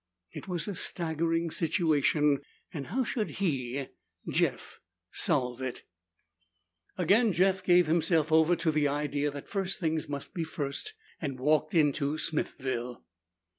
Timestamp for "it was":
0.31-0.67